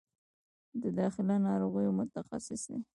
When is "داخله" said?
0.99-1.35